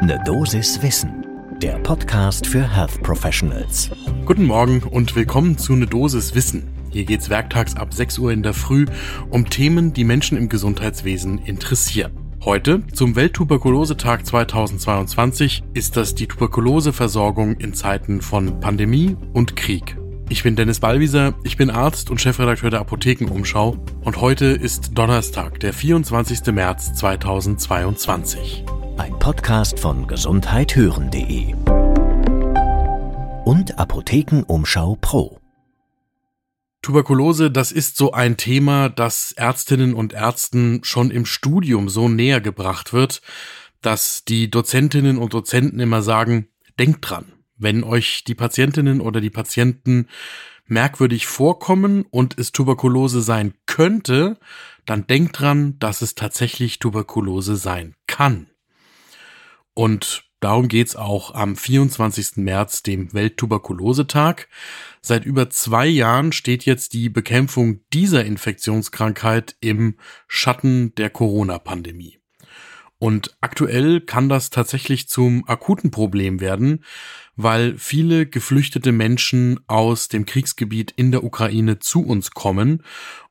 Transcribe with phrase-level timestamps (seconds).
[0.00, 1.26] Ne Dosis Wissen,
[1.60, 3.90] der Podcast für Health Professionals.
[4.26, 6.68] Guten Morgen und willkommen zu Ne Dosis Wissen.
[6.90, 8.86] Hier geht's werktags ab 6 Uhr in der Früh
[9.30, 12.12] um Themen, die Menschen im Gesundheitswesen interessieren.
[12.44, 19.98] Heute, zum Welttuberkulosetag 2022, ist das die Tuberkuloseversorgung in Zeiten von Pandemie und Krieg.
[20.28, 25.58] Ich bin Dennis Ballwieser, ich bin Arzt und Chefredakteur der Apothekenumschau und heute ist Donnerstag,
[25.58, 26.52] der 24.
[26.52, 28.64] März 2022.
[28.98, 31.54] Ein Podcast von gesundheithören.de
[33.44, 35.38] und Apothekenumschau Pro.
[36.82, 42.40] Tuberkulose, das ist so ein Thema, das Ärztinnen und Ärzten schon im Studium so näher
[42.40, 43.22] gebracht wird,
[43.82, 49.30] dass die Dozentinnen und Dozenten immer sagen, denkt dran, wenn euch die Patientinnen oder die
[49.30, 50.08] Patienten
[50.66, 54.38] merkwürdig vorkommen und es Tuberkulose sein könnte,
[54.86, 58.48] dann denkt dran, dass es tatsächlich Tuberkulose sein kann.
[59.78, 62.38] Und darum geht's auch am 24.
[62.38, 64.48] März, dem Welttuberkulosetag.
[65.00, 72.18] Seit über zwei Jahren steht jetzt die Bekämpfung dieser Infektionskrankheit im Schatten der Corona-Pandemie.
[72.98, 76.84] Und aktuell kann das tatsächlich zum akuten Problem werden,
[77.36, 82.82] weil viele geflüchtete Menschen aus dem Kriegsgebiet in der Ukraine zu uns kommen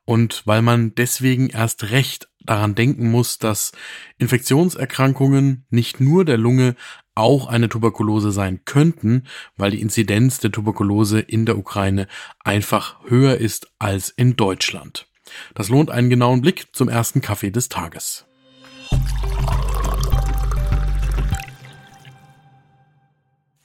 [0.06, 3.72] und weil man deswegen erst recht daran denken muss, dass
[4.16, 6.74] Infektionserkrankungen nicht nur der Lunge
[7.14, 9.24] auch eine Tuberkulose sein könnten,
[9.58, 12.06] weil die Inzidenz der Tuberkulose in der Ukraine
[12.42, 15.08] einfach höher ist als in Deutschland.
[15.54, 18.24] Das lohnt einen genauen Blick zum ersten Kaffee des Tages.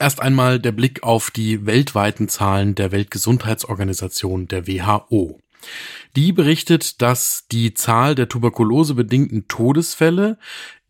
[0.03, 5.39] Erst einmal der Blick auf die weltweiten Zahlen der Weltgesundheitsorganisation der WHO.
[6.17, 10.37] Die berichtet, dass die Zahl der tuberkulosebedingten Todesfälle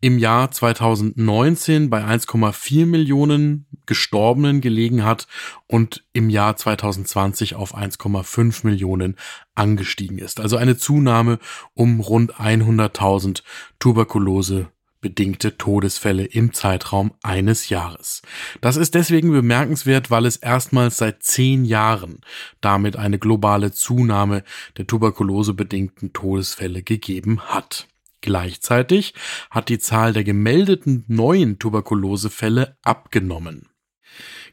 [0.00, 5.28] im Jahr 2019 bei 1,4 Millionen Gestorbenen gelegen hat
[5.68, 9.14] und im Jahr 2020 auf 1,5 Millionen
[9.54, 10.40] angestiegen ist.
[10.40, 11.38] Also eine Zunahme
[11.74, 13.44] um rund 100.000
[13.78, 14.72] Tuberkulose
[15.04, 18.22] bedingte Todesfälle im Zeitraum eines Jahres.
[18.62, 22.22] Das ist deswegen bemerkenswert, weil es erstmals seit zehn Jahren
[22.62, 24.44] damit eine globale Zunahme
[24.78, 27.86] der tuberkulosebedingten Todesfälle gegeben hat.
[28.22, 29.12] Gleichzeitig
[29.50, 33.68] hat die Zahl der gemeldeten neuen Tuberkulosefälle abgenommen.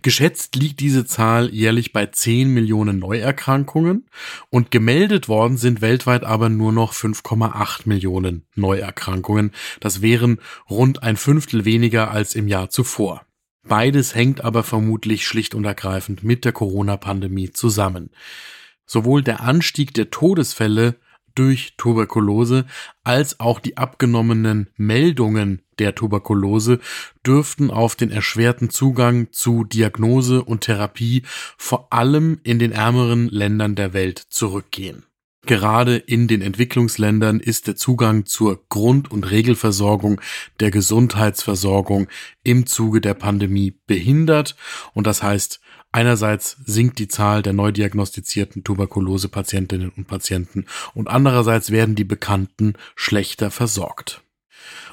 [0.04, 4.08] Geschätzt liegt diese Zahl jährlich bei 10 Millionen Neuerkrankungen
[4.50, 9.52] und gemeldet worden sind weltweit aber nur noch 5,8 Millionen Neuerkrankungen.
[9.80, 13.26] Das wären rund ein Fünftel weniger als im Jahr zuvor.
[13.64, 18.10] Beides hängt aber vermutlich schlicht und ergreifend mit der Corona-Pandemie zusammen.
[18.88, 20.96] Sowohl der Anstieg der Todesfälle
[21.36, 22.66] durch Tuberkulose
[23.04, 26.80] als auch die abgenommenen Meldungen der Tuberkulose
[27.26, 31.24] dürften auf den erschwerten Zugang zu Diagnose und Therapie
[31.58, 35.06] vor allem in den ärmeren Ländern der Welt zurückgehen.
[35.48, 40.22] Gerade in den Entwicklungsländern ist der Zugang zur Grund- und Regelversorgung
[40.60, 42.08] der Gesundheitsversorgung
[42.44, 44.56] im Zuge der Pandemie behindert
[44.94, 45.60] und das heißt,
[45.92, 52.76] Einerseits sinkt die Zahl der neu diagnostizierten Tuberkulose-Patientinnen und Patienten und andererseits werden die Bekannten
[52.96, 54.22] schlechter versorgt.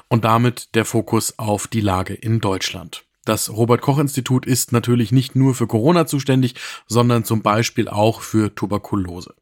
[0.09, 3.05] Und damit der Fokus auf die Lage in Deutschland.
[3.25, 6.55] Das Robert Koch Institut ist natürlich nicht nur für Corona zuständig,
[6.87, 9.35] sondern zum Beispiel auch für Tuberkulose.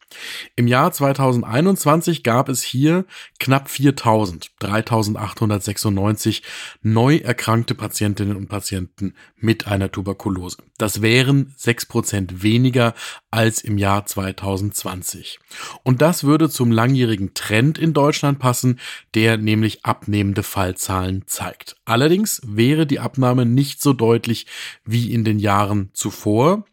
[0.56, 3.06] Im Jahr 2021 gab es hier
[3.40, 6.44] knapp 4000, 3896
[6.82, 10.58] neu erkrankte Patientinnen und Patienten mit einer Tuberkulose.
[10.78, 12.94] Das wären 6% weniger
[13.32, 15.40] als im Jahr 2020.
[15.84, 18.80] Und das würde zum langjährigen Trend in Deutschland passen,
[19.14, 21.76] der nämlich abnehmende Fallzahlen zeigt.
[21.86, 24.46] Allerdings wäre die Abnahme nicht so deutlich
[24.86, 26.66] wie in den Jahren zuvor.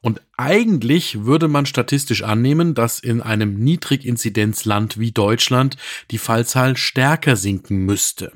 [0.00, 5.76] Und eigentlich würde man statistisch annehmen, dass in einem Niedriginzidenzland wie Deutschland
[6.10, 8.32] die Fallzahl stärker sinken müsste.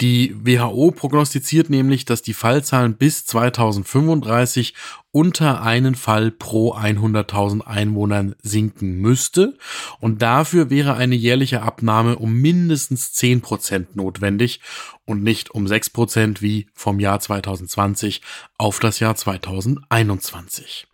[0.00, 4.74] Die WHO prognostiziert nämlich, dass die Fallzahlen bis 2035
[5.10, 9.56] unter einen Fall pro 100.000 Einwohnern sinken müsste
[10.00, 14.60] und dafür wäre eine jährliche Abnahme um mindestens 10 Prozent notwendig
[15.06, 18.20] und nicht um 6 Prozent wie vom Jahr 2020
[18.58, 20.86] auf das Jahr 2021.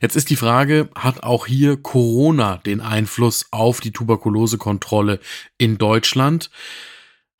[0.00, 5.20] Jetzt ist die Frage, hat auch hier Corona den Einfluss auf die Tuberkulosekontrolle
[5.58, 6.50] in Deutschland?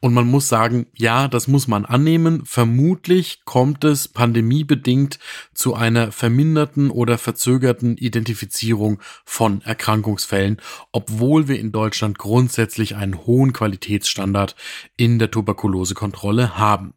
[0.03, 2.47] Und man muss sagen, ja, das muss man annehmen.
[2.47, 5.19] Vermutlich kommt es pandemiebedingt
[5.53, 10.57] zu einer verminderten oder verzögerten Identifizierung von Erkrankungsfällen,
[10.91, 14.57] obwohl wir in Deutschland grundsätzlich einen hohen Qualitätsstandard
[14.97, 16.95] in der Tuberkulosekontrolle haben.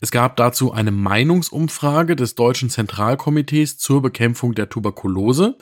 [0.00, 5.56] Es gab dazu eine Meinungsumfrage des Deutschen Zentralkomitees zur Bekämpfung der Tuberkulose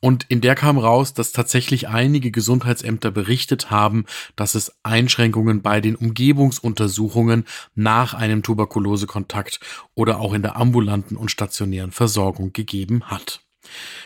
[0.00, 5.80] und in der kam raus, dass tatsächlich einige Gesundheitsämter berichtet haben, dass es Einschränkungen bei
[5.80, 7.44] den Umgebungsuntersuchungen
[7.74, 9.60] nach einem Tuberkulosekontakt
[9.94, 13.43] oder auch in der ambulanten und stationären Versorgung gegeben hat.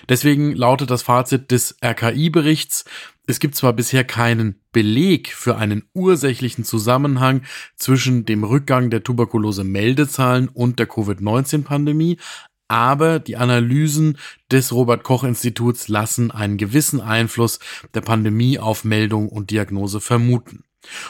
[0.09, 2.85] Deswegen lautet das Fazit des RKI-Berichts,
[3.29, 7.43] es gibt zwar bisher keinen Beleg für einen ursächlichen Zusammenhang
[7.77, 12.17] zwischen dem Rückgang der Tuberkulose-Meldezahlen und der Covid-19-Pandemie,
[12.69, 14.17] aber die Analysen
[14.51, 17.59] des Robert Koch Instituts lassen einen gewissen Einfluss
[17.93, 20.65] der Pandemie auf Meldung und Diagnose vermuten.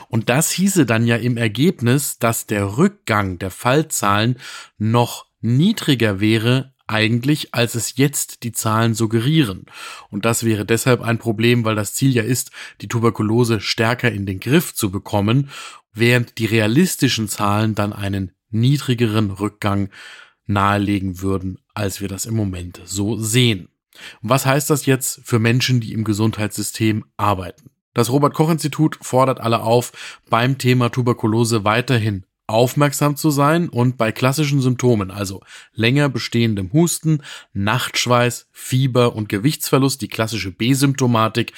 [0.09, 4.39] Und das hieße dann ja im Ergebnis, dass der Rückgang der Fallzahlen
[4.77, 9.67] noch niedriger wäre eigentlich, als es jetzt die Zahlen suggerieren.
[10.11, 12.51] Und das wäre deshalb ein Problem, weil das Ziel ja ist,
[12.81, 15.51] die Tuberkulose stärker in den Griff zu bekommen,
[15.93, 19.91] während die realistischen Zahlen dann einen niedrigeren Rückgang
[20.47, 23.69] nahelegen würden, als wir das im Moment so sehen.
[24.23, 27.71] Und was heißt das jetzt für Menschen, die im Gesundheitssystem arbeiten?
[27.95, 33.99] Das Robert Koch Institut fordert alle auf, beim Thema Tuberkulose weiterhin aufmerksam zu sein und
[33.99, 35.43] bei klassischen Symptomen, also
[35.75, 37.23] länger bestehendem Husten,
[37.53, 41.53] Nachtschweiß, Fieber und Gewichtsverlust, die klassische B-Symptomatik,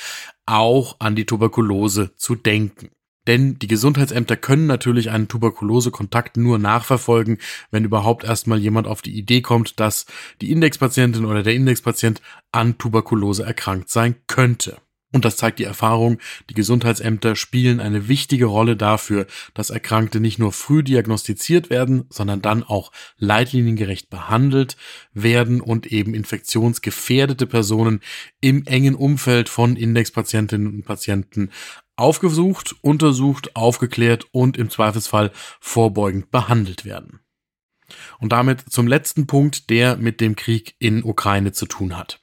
[0.46, 2.90] auch an die Tuberkulose zu denken.
[3.26, 7.38] Denn die Gesundheitsämter können natürlich einen Tuberkulosekontakt nur nachverfolgen,
[7.70, 10.06] wenn überhaupt erstmal jemand auf die Idee kommt, dass
[10.40, 12.20] die Indexpatientin oder der Indexpatient
[12.50, 14.78] an Tuberkulose erkrankt sein könnte.
[15.12, 16.19] Und das zeigt die Erfahrung,
[16.49, 22.43] die Gesundheitsämter spielen eine wichtige Rolle dafür, dass Erkrankte nicht nur früh diagnostiziert werden, sondern
[22.43, 24.77] dann auch leitliniengerecht behandelt
[25.12, 28.01] werden und eben infektionsgefährdete Personen
[28.41, 31.51] im engen Umfeld von Indexpatientinnen und Patienten
[31.97, 37.21] aufgesucht, untersucht, aufgeklärt und im Zweifelsfall vorbeugend behandelt werden.
[38.21, 42.19] Und damit zum letzten Punkt, der mit dem Krieg in Ukraine zu tun hat.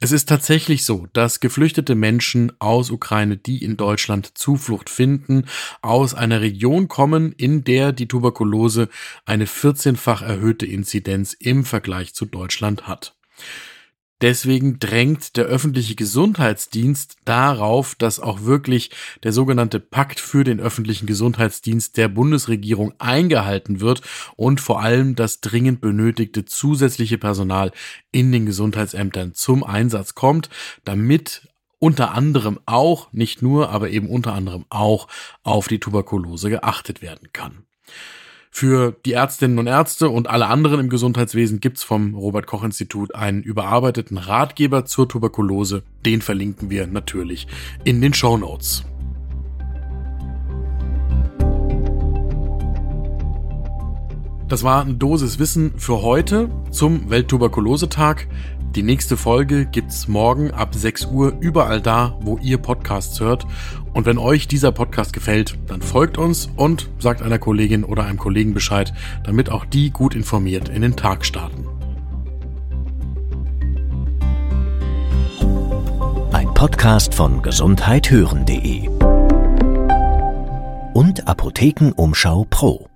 [0.00, 5.46] Es ist tatsächlich so, dass geflüchtete Menschen aus Ukraine, die in Deutschland Zuflucht finden,
[5.82, 8.88] aus einer Region kommen, in der die Tuberkulose
[9.24, 13.14] eine 14-fach erhöhte Inzidenz im Vergleich zu Deutschland hat.
[14.24, 18.90] Deswegen drängt der öffentliche Gesundheitsdienst darauf, dass auch wirklich
[19.22, 24.00] der sogenannte Pakt für den öffentlichen Gesundheitsdienst der Bundesregierung eingehalten wird
[24.36, 27.70] und vor allem das dringend benötigte zusätzliche Personal
[28.12, 30.48] in den Gesundheitsämtern zum Einsatz kommt,
[30.86, 31.46] damit
[31.78, 35.06] unter anderem auch, nicht nur, aber eben unter anderem auch
[35.42, 37.66] auf die Tuberkulose geachtet werden kann.
[38.56, 43.12] Für die Ärztinnen und Ärzte und alle anderen im Gesundheitswesen gibt's vom Robert Koch Institut
[43.12, 45.82] einen überarbeiteten Ratgeber zur Tuberkulose.
[46.06, 47.48] Den verlinken wir natürlich
[47.82, 48.84] in den Show Notes.
[54.46, 58.28] Das war ein Dosis Wissen für heute zum Welttuberkulosetag.
[58.74, 63.46] Die nächste Folge gibt's morgen ab 6 Uhr überall da, wo ihr Podcasts hört.
[63.92, 68.18] Und wenn euch dieser Podcast gefällt, dann folgt uns und sagt einer Kollegin oder einem
[68.18, 68.92] Kollegen Bescheid,
[69.22, 71.68] damit auch die gut informiert in den Tag starten.
[76.32, 78.88] Ein Podcast von gesundheithören.de
[80.94, 82.88] und Apothekenumschau Pro.